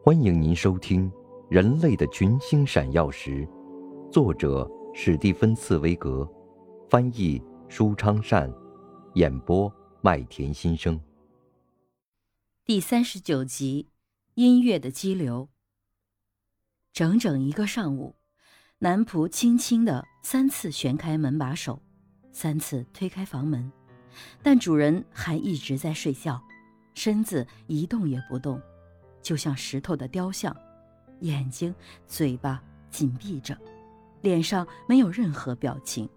[0.00, 1.10] 欢迎您收听
[1.50, 3.46] 《人类的群星闪耀时》，
[4.10, 6.26] 作者史蒂芬·茨威格，
[6.88, 8.50] 翻译舒昌善，
[9.14, 10.98] 演播麦田心声。
[12.64, 13.88] 第三十九集：
[14.34, 15.48] 音乐的激流。
[16.92, 18.14] 整整一个上午，
[18.78, 21.82] 男仆轻轻的三次旋开门把手，
[22.32, 23.70] 三次推开房门，
[24.44, 26.40] 但主人还一直在睡觉，
[26.94, 28.62] 身子一动也不动。
[29.28, 30.56] 就像石头的雕像，
[31.20, 31.74] 眼睛、
[32.06, 33.54] 嘴巴紧闭着，
[34.22, 36.08] 脸上没有任何表情。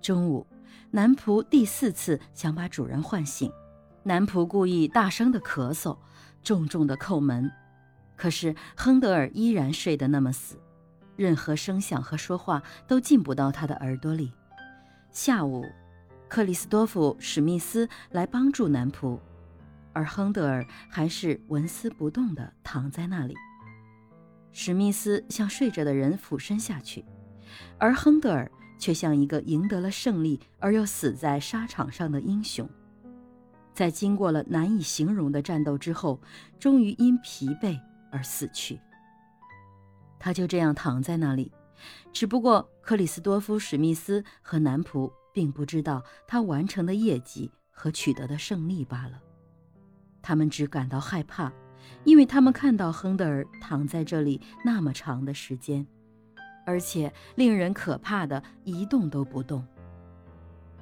[0.00, 0.46] 中午，
[0.92, 3.50] 男仆第四次想把主人唤醒，
[4.04, 5.98] 男仆故意大声的咳嗽，
[6.44, 7.50] 重重的叩门，
[8.14, 10.60] 可是亨德尔依然睡得那么死，
[11.16, 14.32] 任何声响和说话都进不到他的耳朵里。
[15.10, 15.64] 下午，
[16.28, 19.18] 克里斯多夫·史密斯来帮助男仆。
[19.96, 23.34] 而亨德尔还是纹丝不动地躺在那里。
[24.52, 27.02] 史密斯向睡着的人俯身下去，
[27.78, 32.68] 而亨德尔却像一个赢得了胜利而又死在沙场上的英雄，
[33.72, 36.20] 在经过了难以形容的战斗之后，
[36.60, 37.80] 终于因疲惫
[38.12, 38.78] 而死去。
[40.18, 41.50] 他就这样躺在那里，
[42.12, 49.22] 只不过克里斯多夫·史密斯和男仆并不知道他完成的业绩和取得的胜利罢了。
[50.26, 51.52] 他们只感到害怕，
[52.02, 55.86] 因为他们看到亨德尔躺在这里那么长的时间，
[56.66, 59.64] 而且令人可怕的一动都不动。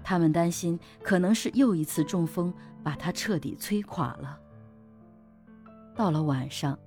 [0.03, 4.39] 他们担心可能是又一次中风把他彻底摧垮了。
[5.95, 6.79] 到了晚上，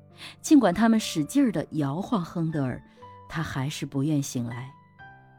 [0.42, 2.82] 尽管他们使劲儿地摇晃亨德尔，
[3.30, 4.74] 他还是不愿醒来。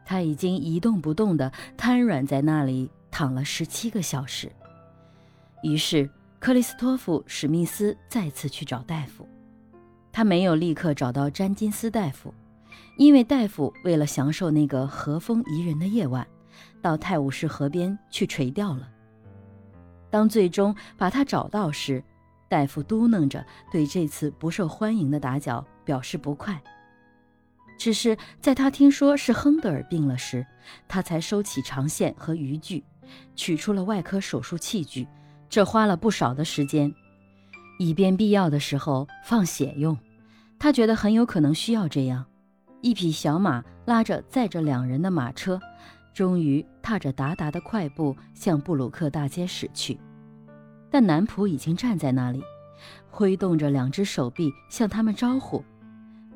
[0.05, 4.49] 他已经一动不动地瘫软在那里躺了十七个小时。
[5.63, 6.09] 于是。
[6.39, 9.27] 克里斯托弗·史密斯再次去找大夫，
[10.09, 12.33] 他没有立刻找到詹金斯大夫，
[12.95, 16.25] 因为大夫为了享受那个和风宜人的夜晚，
[16.81, 18.87] 到泰晤士河边去垂钓了。
[20.09, 22.01] 当最终把他找到时，
[22.47, 26.59] 大夫嘟囔着对这次不受欢迎的打搅表示不快。
[27.77, 30.47] 只是在他听说是亨德尔病了时，
[30.87, 32.81] 他才收起长线和渔具，
[33.35, 35.05] 取出了外科手术器具。
[35.49, 36.93] 这花了不少的时间，
[37.79, 39.97] 以便必要的时候放血用。
[40.59, 42.23] 他觉得很有可能需要这样。
[42.81, 45.59] 一匹小马拉着载着两人的马车，
[46.13, 49.99] 终于踏着达达的快步向布鲁克大街驶去。
[50.91, 52.43] 但男仆已经站在那里，
[53.09, 55.63] 挥动着两只手臂向他们招呼，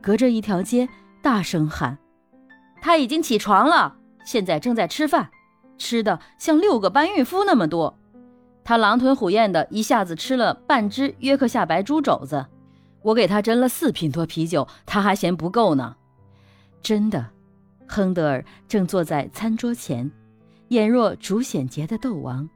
[0.01, 0.89] 隔着一条街
[1.21, 1.97] 大声喊
[2.81, 3.95] ：“他已经起床了，
[4.25, 5.29] 现在正在吃饭，
[5.77, 7.99] 吃的像六个搬运夫那么多。”
[8.63, 12.45] 他狼吞虎咽的，一下子吃了半只约克夏白猪肘子。
[13.01, 15.97] 我给他斟了四品多啤酒，他还嫌不够呢。
[16.81, 17.31] 真的，
[17.87, 20.09] 亨德尔正坐在餐桌前，
[20.69, 22.49] 眼若竹显节的斗王，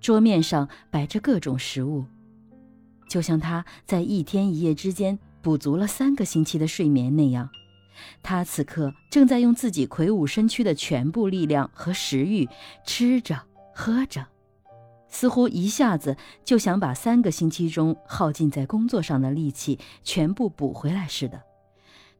[0.00, 2.04] 桌面上摆着各种食物，
[3.08, 7.48] 就像他在一天一夜之间补足了三个星期的睡眠那样。
[8.22, 12.48] 他此刻正在用自己魁梧身躯的全部力量和食欲
[12.84, 13.40] 吃着
[13.72, 14.26] 喝着。
[15.08, 21.42] 似乎一下子就想把三个星期中耗尽在工作上的力气全部补回来似的，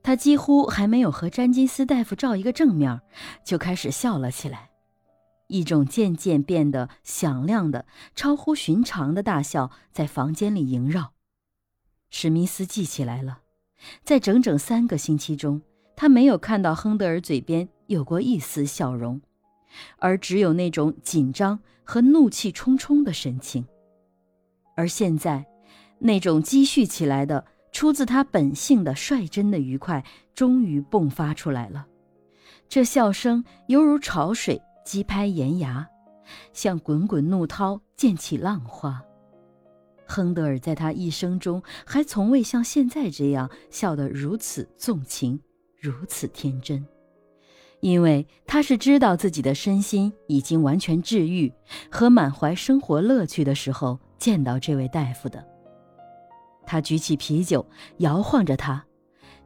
[0.02, 3.00] 他几乎还没有和詹金斯大夫照一个正面，
[3.44, 4.70] 就开始笑了起来，
[5.48, 11.12] 一种渐渐变得响亮的、超乎寻常的大笑在房间里萦绕。
[12.08, 13.40] 史密斯记起来了，
[14.04, 15.60] 在整整三个星期中，
[15.96, 19.20] 他没有看到亨德尔嘴边有过一丝笑容。
[19.98, 23.66] 而只有那种紧张和怒气冲冲的神情，
[24.76, 25.46] 而现在，
[25.98, 30.04] 那种积蓄起来的、出自他本性的率真的愉快
[30.34, 31.86] 终于迸发出来了。
[32.68, 35.86] 这笑声犹如潮水击拍岩崖，
[36.52, 39.00] 像滚滚怒涛溅起浪花。
[40.08, 45.40] 亨德尔在他一生中还从未像现在这样笑得如此纵情，
[45.80, 46.84] 如此天真。
[47.80, 51.52] 因为他是知道自己的身心已经完全治愈
[51.90, 55.44] 和满怀生活乐趣的时候见到这位大夫的。
[56.64, 57.64] 他举起啤酒，
[57.98, 58.84] 摇晃着它，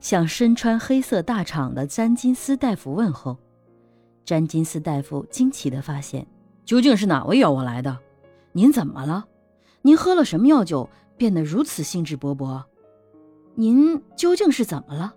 [0.00, 3.36] 向身穿黑色大氅的詹金斯大夫问候。
[4.24, 6.26] 詹金斯大夫惊奇地发现，
[6.64, 7.98] 究竟是哪位要我来的？
[8.52, 9.26] 您怎么了？
[9.82, 12.62] 您喝了什么药酒，变得如此兴致勃勃？
[13.54, 15.14] 您究竟是怎么了？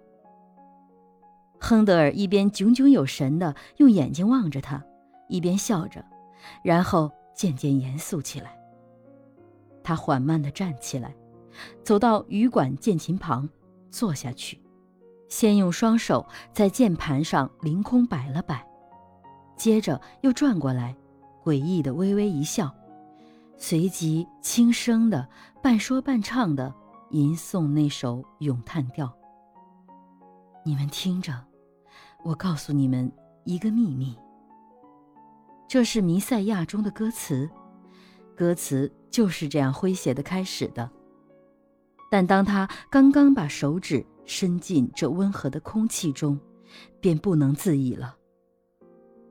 [1.65, 4.83] 亨德尔一边炯炯有神地用眼睛望着他，
[5.29, 6.03] 一边笑着，
[6.61, 8.59] 然后渐渐严肃起来。
[9.81, 11.15] 他缓慢地站起来，
[11.81, 13.47] 走到羽管键琴旁，
[13.89, 14.61] 坐下去，
[15.29, 18.67] 先用双手在键盘上凌空摆了摆，
[19.55, 20.93] 接着又转过来，
[21.45, 22.69] 诡异的微微一笑，
[23.55, 25.25] 随即轻声的
[25.61, 26.75] 半说半唱的
[27.11, 29.09] 吟诵那首咏叹调。
[30.65, 31.33] 你们听着，
[32.23, 33.11] 我告诉你们
[33.43, 34.17] 一个秘密。
[35.67, 37.49] 这是弥赛亚中的歌词，
[38.35, 40.89] 歌词就是这样诙谐的开始的。
[42.09, 46.39] 但当他刚刚把手指伸进这温和的空气中，
[47.01, 48.15] 便不能自已了。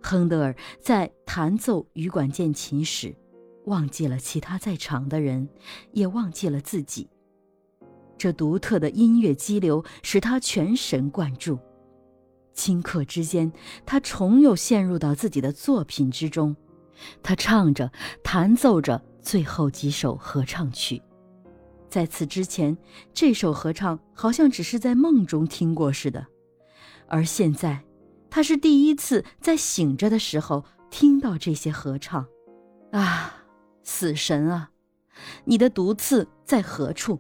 [0.03, 3.15] 亨德尔在弹奏羽管键琴时，
[3.67, 5.49] 忘记了其他在场的人，
[5.93, 7.09] 也忘记了自己。
[8.19, 11.59] 这独特的音乐激流使他全神贯注。
[12.55, 13.53] 顷刻之间，
[13.85, 16.55] 他重又陷入到自己的作品之中。
[17.23, 17.91] 他唱着、
[18.23, 21.03] 弹奏着最后几首合唱曲。
[21.89, 22.77] 在此之前，
[23.13, 26.27] 这首合唱好像只是在梦中听过似的，
[27.07, 27.83] 而现在，
[28.31, 32.27] 他是第一次在醒着的时候听到这些合唱。
[32.93, 33.45] 啊，
[33.83, 34.71] 死神啊，
[35.45, 37.19] 你的毒刺在何处？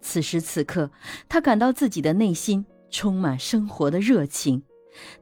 [0.00, 0.90] 此时此刻，
[1.28, 2.66] 他感到自己的内心。
[2.92, 4.62] 充满生活的热情，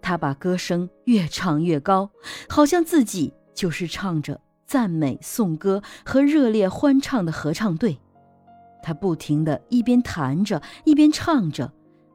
[0.02, 2.11] 他把歌声越唱越高，
[2.49, 7.99] 好像自己就是唱着赞美颂歌和热烈欢唱的合唱队。
[8.82, 11.72] 他不停地一边弹着，一边唱着，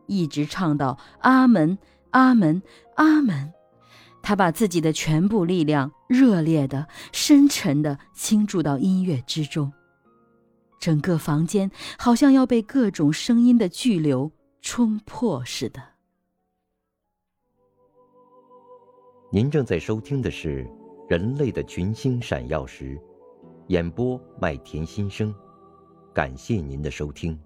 [0.07, 1.77] 一直唱到阿门，
[2.11, 2.61] 阿门，
[2.95, 3.53] 阿门。
[4.21, 9.71] 他把自己的全部力量热烈的、深沉的倾注到音乐之中，
[10.79, 11.69] 整个房间
[11.99, 14.31] 好像要被各种声音的巨流。
[14.67, 15.79] 冲破似的。
[19.31, 20.65] 您正在收听的是
[21.07, 22.95] 《人类的群星闪耀时》，
[23.67, 25.31] 演播麦田心声，
[26.15, 27.39] 感谢您的收听。